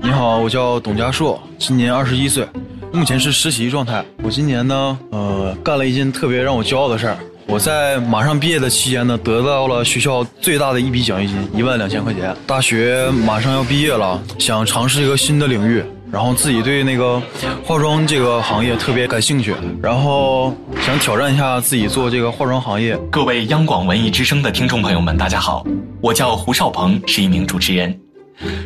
[0.00, 2.46] 你好，我叫董家硕，今年二十一岁，
[2.92, 4.04] 目前是实习状态。
[4.22, 7.16] 我今年呢，呃，干了一件特别让我骄傲的事儿。
[7.46, 12.34] 我在马上毕业的期间呢，得到了学校最大的一笔奖学金，一万两千块钱。
[12.46, 15.82] 大学马上要毕业了，想尝试一个新的领域，
[16.12, 17.20] 然后自己对那个
[17.64, 22.96] 化妆这个行业特别感兴趣，然后想挑战一下自己做这个化妆行业。
[23.10, 25.66] 各位央广文艺之声的听众朋友们，大家好，
[26.00, 27.98] 我叫胡少鹏，是一名主持人。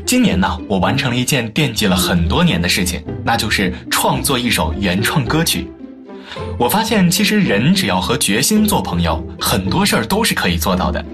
[0.05, 5.69] 今年呢，我完成了一件惦记了很多年的事情，那就是创作一首原创歌曲。
[6.59, 11.05] 我发现，其实人只要和决心做朋友，很多事儿都是可以做到的。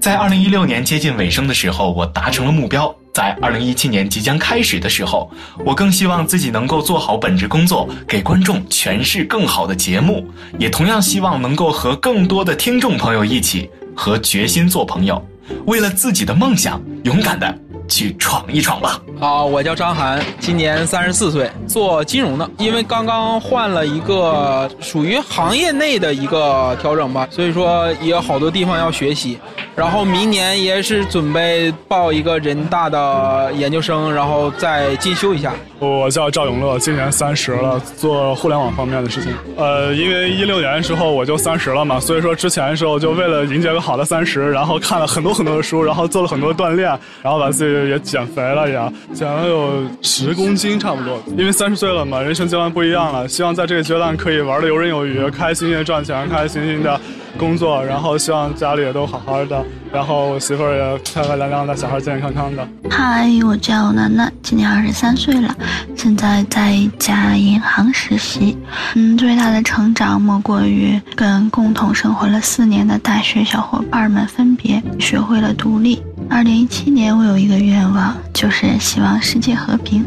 [0.00, 5.30] 在二零一六年接近尾声的时候，我达成了目标；在二零一七年即将开始的时候，
[5.64, 10.24] 我更希望自己能够做好本职工作，给观众诠释更好的节目，
[10.58, 15.24] 也同样希望能够和更多的听众朋友一起和决心做朋友，
[15.66, 17.58] 为了自己的梦想，勇敢的。
[17.88, 19.00] 去闯一闯吧！
[19.20, 22.48] 好，我叫张涵，今年三十四岁，做金融的。
[22.58, 29.38] 因为刚刚换了一个属于行业内的一个调整吧，所以说也有好多地方要学习。
[29.74, 35.52] 然后明年也是准备报一个人大的研究生，然后再进修一下。
[35.80, 39.32] 我叫赵永乐，今年三十了，做互联网方面的事情。
[39.56, 46.88] 呃，因为一六年的时候我就三十了嘛，所以说之前的时候就为了迎接个好的三十，然后看了很多很多的书，然后做了很多锻炼，
[47.20, 51.22] 然后把自己也减肥了，也减了有十公斤差不多。
[51.36, 57.00] 因为三十岁了嘛，人生阶段不一样了，希望在这个阶段可以玩的游刃有余，开心心的赚钱，开开心心的。
[57.36, 59.60] 工作，然后希望家里也都好好的，
[59.92, 62.64] 然后我媳妇儿也漂漂亮亮的，小孩健健康康的。
[62.88, 65.52] 嗨，我叫楠楠，今年二十三岁了，
[65.96, 68.56] 现在在一家银行实习。
[68.94, 76.00] 嗯，最大的成长莫过于跟共同生活了四年的大学小伙伴们分别，学会了独立。
[76.30, 80.04] 二零一七年，我有一个愿望，就是希望世界和平。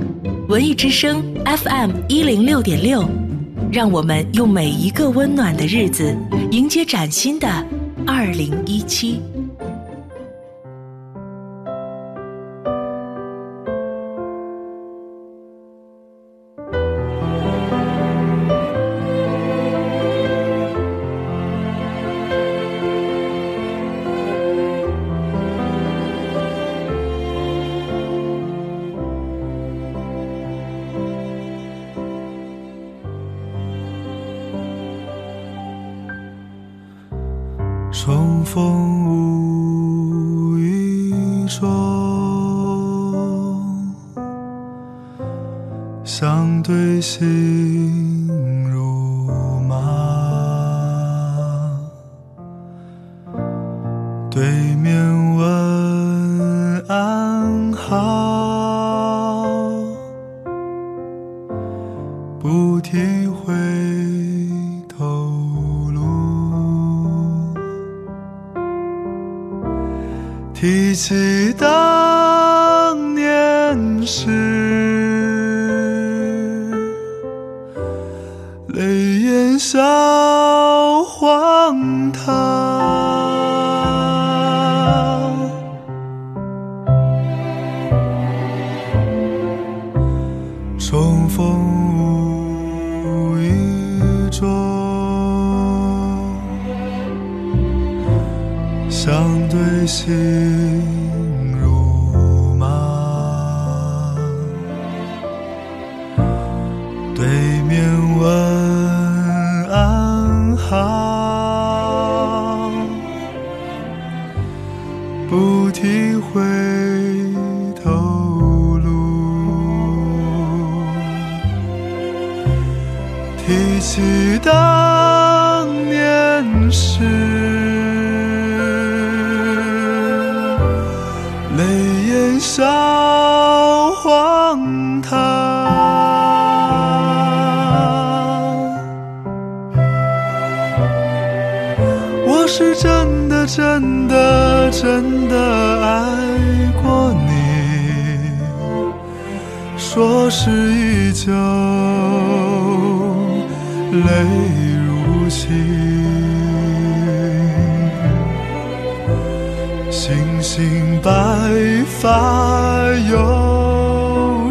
[0.49, 3.07] 文艺之声 FM 一零六点六，
[3.71, 6.15] 让我们用每一个温暖的日子，
[6.51, 7.47] 迎接崭新的
[8.05, 9.21] 二零一七。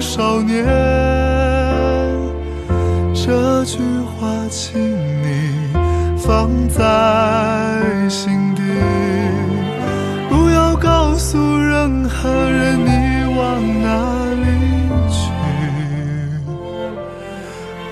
[0.07, 0.65] 少年，
[3.13, 5.51] 这句话请你
[6.17, 6.79] 放在
[8.09, 8.63] 心底，
[10.31, 14.47] 不要告诉任何人你往哪里
[15.11, 15.19] 去，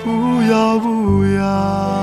[0.03, 1.94] 不要不要。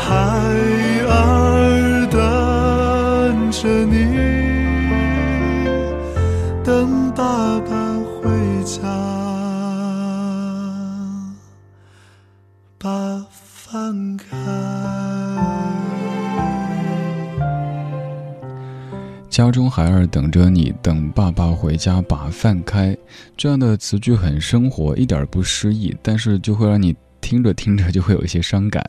[0.00, 0.14] 孩
[1.08, 4.06] 儿等着你，
[6.64, 8.30] 等爸爸回
[8.64, 8.78] 家，
[12.78, 14.26] 把饭开。
[19.28, 22.96] 家中孩儿等着你，等爸爸回家把饭开。
[23.36, 28.84] 这样的词句很生活，一点不诗意，但是就会让你听着听着就会有一些伤感。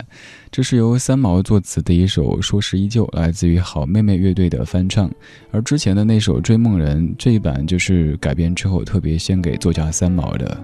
[0.51, 5.09] 这是由三毛作词的一首《说时依旧》，来自于好妹妹乐队的翻唱。
[5.51, 10.63] 而之前的那首《追梦人》这一版就是改编之后特别献给作家三毛的。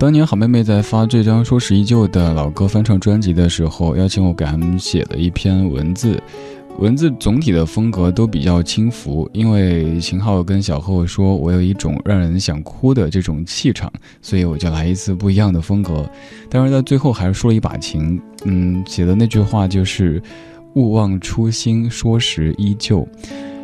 [0.00, 6.22] 当年好妹妹在发这张《说时依旧》的老歌翻唱专辑的时候，邀请我给他们写了一篇文字，
[6.78, 16.08] 文字总体的风格都比较轻浮，因为秦昊跟小贺说我有一种让人想哭的这种气场，所以我就来一次不一样的风格。
[16.48, 20.22] 但是在最后还是说了一把情，嗯，写的那句话就是
[20.74, 23.06] “勿忘初心，说时依旧”，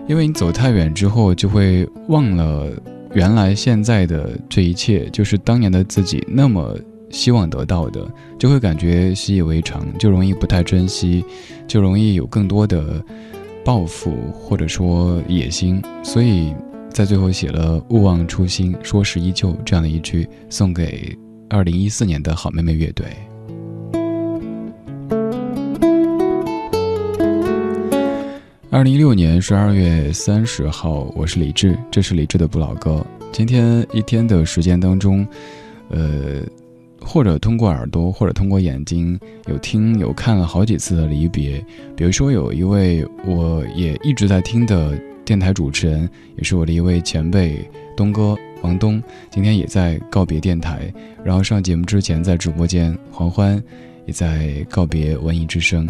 [0.08, 2.68] 因为你走太远之后就会忘了。
[3.14, 6.76] 原来现在的这一切，就是当年的自己那么
[7.10, 8.06] 希望得到的，
[8.38, 11.24] 就会感觉习以为常，就容易不太珍惜，
[11.66, 13.04] 就容易有更多的
[13.64, 16.54] 抱负或者说野心，所以
[16.90, 21.16] 在最后写了“勿忘初心，说时依旧”这样的一句，送给
[21.48, 23.06] 二零一四年的好妹妹乐队。
[28.70, 33.06] 二零一六年十二月三十号，我是李志，这是李志的不老歌。
[33.30, 35.24] 今天一天的时间当中，
[35.90, 36.40] 呃，
[37.04, 41.64] 或者通过耳朵，或者通过眼睛，有听有看了好几次的离别。
[41.94, 47.58] 比如说，有一位我也一直在听的电台主持人，也是我的一位前辈
[47.96, 49.00] 东哥王东，
[49.30, 50.92] 今天也在告别电台。
[51.22, 53.62] 然后上节目之前，在直播间，黄欢
[54.06, 55.88] 也在告别文艺之声。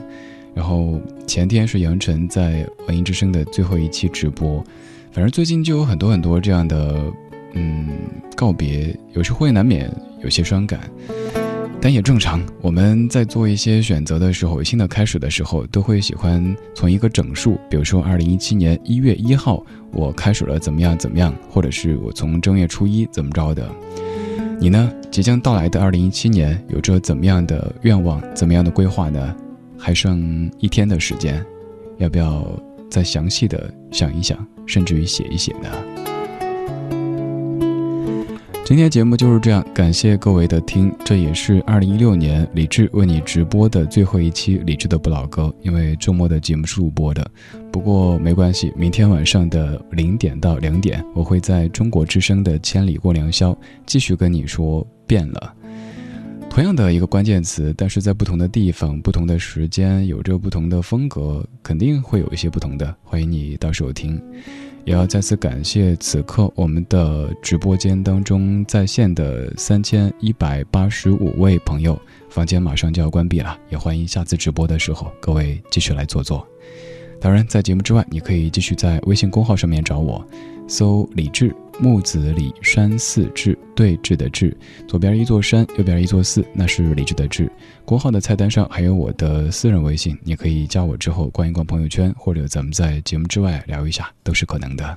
[0.55, 4.63] 然后前天是杨晨在文艺之声的最后一期直播，
[5.11, 7.13] 反正最近就有很多很多这样的，
[7.55, 7.89] 嗯，
[8.37, 9.91] 告别，有时会难免
[10.23, 10.81] 有些伤感，
[11.81, 12.43] 但也正常。
[12.61, 23.69] 我们在做一些选择的时候，新的开始的时候，都会喜欢从一个整数，比如说二零一七年一月一号，我开始了怎么样怎么样，或者是我从正月初一怎么着的。
[24.61, 24.93] 你呢？
[25.11, 29.35] 即将到来的二零一七年，有着怎么样的愿望，怎么样的规划呢？
[29.79, 31.45] 还剩一天的时间，
[31.99, 32.45] 要不要
[32.91, 35.69] 再详细的想一想，甚至于写一写呢？
[38.65, 47.31] 今天节目就是这样，感谢各位的听，这也是二零一六年李志为你直播的最后一期李志的不老歌，因为周末的节目是录播的，
[47.71, 53.55] 不过没关系，明天晚上的零点到两点，我会在中国之声的千里过良宵
[53.85, 55.55] 继续跟你说变了。
[56.49, 62.97] 同样的一个关键词，但是在不同的地方、不同的时间，有着不同的风格，肯定会有一些不同的。
[63.05, 64.19] 欢迎你到时候听，
[64.85, 71.99] 也要再次感谢此刻我们的直播间当中在线的三千一百八十五位朋友。
[72.29, 76.47] 房间马上就要关闭了，也欢迎下次直播的时候各位继续来坐坐。
[77.21, 80.23] 当然，在节目之外，你可以继续在微信公号上面找我，
[80.67, 81.55] 搜李志。
[81.81, 84.57] 木子李山寺志对峙的志，
[84.87, 87.51] 左边一座山，右边一座寺，那是李志的志。
[87.85, 94.97] 国号的菜单上还有我的私人微信，你可以加我之后逛一逛朋友圈，或者咱们在节目之外聊一下，都是可能的。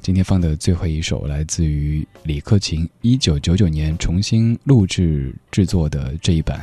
[0.00, 6.58] 今天放的最后一首来自于李克勤一九九九年重新录制制作的这一版《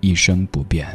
[0.00, 0.86] 一生不变》。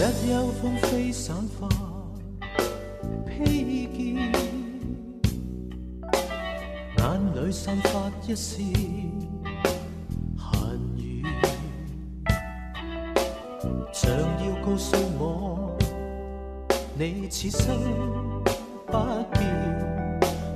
[0.00, 1.68] 一幽风飞散花。
[3.26, 4.32] 披肩，
[6.96, 8.62] 眼里散发一丝
[10.38, 11.22] 寒意，
[13.92, 15.76] 像要告诉我，
[16.98, 17.76] 你此生
[18.86, 18.92] 不
[19.34, 19.44] 变。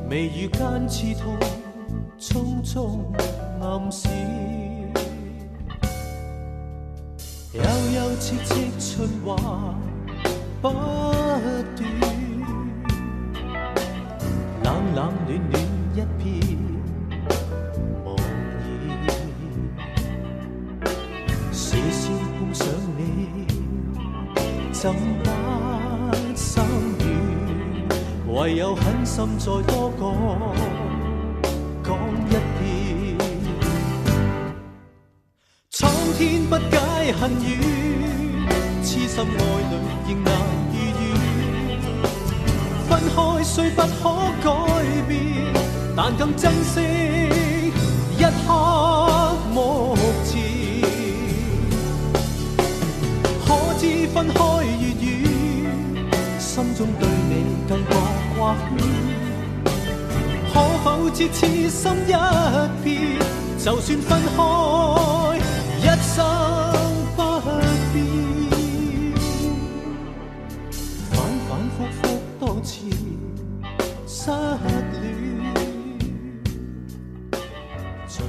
[0.08, 1.36] 眉宇间刺痛，
[2.18, 2.98] 匆匆
[3.60, 4.08] 暗示，
[7.54, 9.36] 悠悠切切循环
[10.60, 10.74] 不断。
[14.64, 15.54] 冷冷暖暖
[15.94, 16.22] 一片
[18.04, 18.06] 茫
[20.80, 20.84] 然，
[21.52, 22.02] 视线
[22.38, 22.66] 碰上
[22.98, 23.00] 你，
[24.72, 24.92] 怎
[25.22, 25.30] 不
[26.34, 26.60] 心
[26.98, 28.34] 软？
[28.34, 30.02] 唯有狠心再多讲
[31.84, 31.96] 讲
[32.28, 32.62] 一遍。
[35.70, 35.88] 苍
[36.18, 36.56] 天不
[37.12, 37.48] 恨怨，
[38.82, 39.24] 痴心爱
[39.70, 39.74] 侣
[40.08, 40.32] 仍难
[40.72, 41.02] 如愿。
[42.88, 43.92] 分开虽不可
[44.42, 44.46] 改
[45.06, 45.12] 变，
[45.96, 46.80] 但更珍惜
[48.18, 48.48] 一刻
[49.52, 50.32] 目前。
[53.46, 53.48] 可
[53.78, 54.38] 知分开
[54.80, 55.04] 越远，
[56.38, 57.32] 心中对你
[57.68, 57.90] 更觉
[58.36, 58.78] 挂牵。
[60.52, 61.38] 可否知痴
[61.68, 62.10] 心一
[62.82, 63.18] 片，
[63.58, 64.38] 就算分开，
[65.80, 66.24] 一生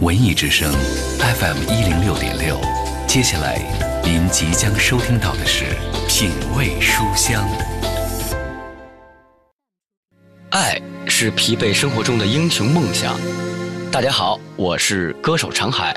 [0.02, 0.70] 文艺之声
[1.20, 2.60] FM 一零六点六，
[3.08, 3.62] 接下来
[4.04, 5.64] 您即将收听到的是
[6.10, 7.48] 品味书香。
[10.50, 13.18] 爱是疲惫生活中的英雄梦想。
[13.90, 15.96] 大家好，我是歌手长海。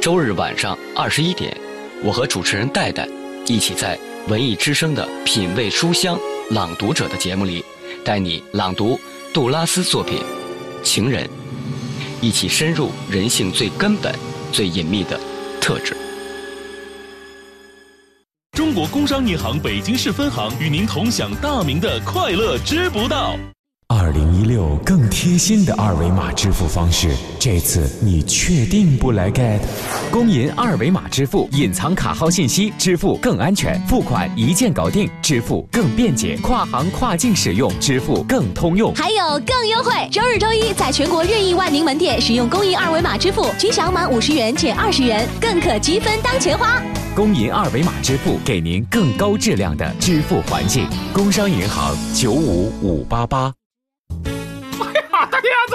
[0.00, 1.54] 周日晚上二十一点，
[2.02, 3.06] 我和主持人戴戴
[3.46, 3.98] 一起在
[4.28, 6.18] 文艺之声的《品味书香
[6.50, 7.62] 朗读者》的节目里，
[8.02, 8.98] 带你朗读
[9.32, 10.18] 杜拉斯作品
[10.82, 11.24] 《情人》，
[12.22, 14.12] 一起深入人性最根本、
[14.52, 15.20] 最隐秘的
[15.60, 15.94] 特质。
[18.52, 23.36] 中国工商银行北京市分行与您同享大明的快乐知不道。
[23.90, 29.60] 二零一六更贴心的二维码支付方式，这次你确定不来 get？
[30.10, 38.94] 工银二维码支付，隐藏卡号信息，支付更安全，付款一键搞定，支付更便捷，跨行跨境使用，支付更通用。
[38.94, 39.90] 还有更优惠！
[40.12, 46.82] 周日、周一在全国任意万宁门店使用工银二维码支付，均享满五十元减二十元，更可积分当钱花。
[47.16, 50.86] 工银二维码支付，给您更高质量的支付环境。
[51.14, 53.57] 工商银行九五五八八。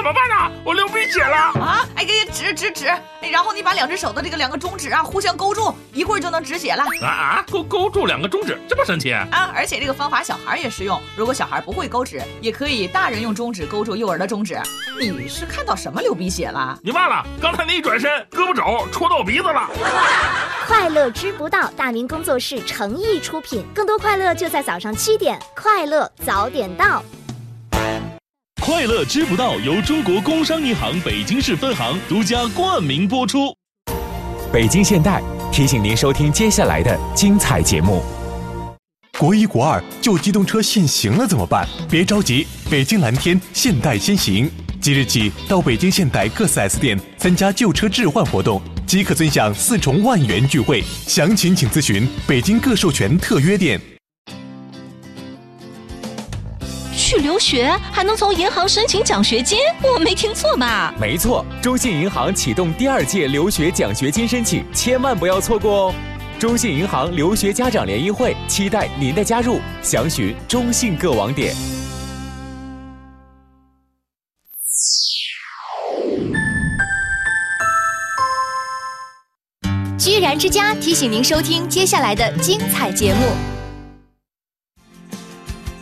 [0.03, 0.51] 怎么办呢？
[0.65, 1.87] 我流鼻血了啊！
[1.95, 2.87] 哎，给止止止！
[3.31, 6.83] 然后你把两只手的这个两个中指啊互相勾住，一会儿就能止血了。
[7.01, 7.45] 啊啊！
[7.49, 9.49] 勾勾住两个中指，这么神奇啊！
[9.55, 14.59] 而且这个方法小孩也适用，如果小孩不会勾指，也可以大人用中指勾住幼儿的中指。
[14.99, 16.77] 你是看到什么流鼻血了？
[16.83, 19.69] 你忘了刚才那一转身，胳膊肘戳到我鼻子了。
[20.67, 27.01] 快乐知不道，大明工作室诚意出品，更多快乐就在早上七点，快乐早点到。
[28.65, 33.53] 快乐知不道由中国工商银行北京市分行独家冠名播出。
[34.53, 38.01] 北京现代提醒您收听接下来的精彩节目。
[39.19, 41.67] 国一国二旧机动车限行了怎么办？
[41.89, 44.49] 别着急，北京蓝天现代先行，
[44.79, 50.81] 即日起到北京现代各 4S 店参加旧车置换活动，即可尊享四重万元钜惠。
[51.05, 53.77] 详情请咨询北京各授权特约店。
[57.13, 60.91] 去留学还能从银行申请奖学金，我没听错吧？
[60.99, 65.95] 没错，中信银行启动第二届留学奖学金申请，千万不要错过哦！
[66.39, 71.53] 中信银行留学家长联谊会期待您的加入，详询中信各网点。
[79.99, 83.62] 居然之家提醒您收听接下来的精彩节目。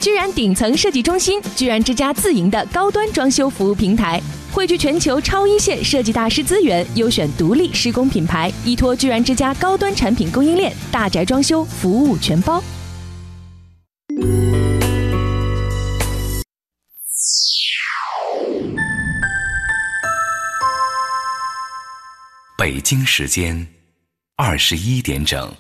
[0.02, 4.20] 居然顶层设计中心，居然之家自营的高端装修服务平台，
[4.52, 12.64] 汇聚全球超一线设计大师资源，优选独立施工品牌，依托居然之家高端产品供应链，大宅装修服务全包。
[22.58, 23.68] 北京时间
[24.36, 25.54] 二十一点整。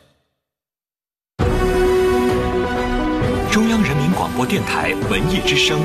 [4.31, 5.77] 广播电台文艺之声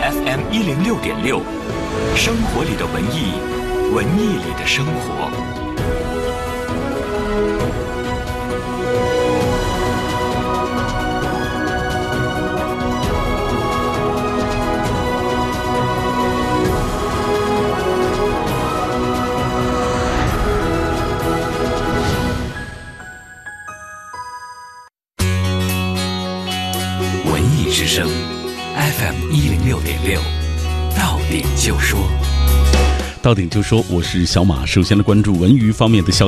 [0.00, 1.40] ，FM 一零六点六，
[2.14, 3.32] 生活里的文艺，
[3.92, 5.41] 文艺里的生活。
[27.82, 28.08] 之声
[28.76, 30.20] ，FM 一零六点六，
[30.96, 31.98] 到点就说。
[33.20, 34.64] 到点就说，我是小马。
[34.64, 36.20] 首先来关注文娱方面的消息。